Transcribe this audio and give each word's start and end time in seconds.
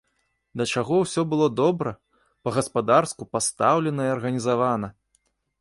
Да 0.59 0.65
чаго 0.75 0.95
ўсё 1.03 1.21
было 1.33 1.47
добра, 1.61 1.93
па-гаспадарску 2.47 3.31
пастаўлена 3.37 4.01
і 4.09 4.13
арганізавана! 4.17 4.95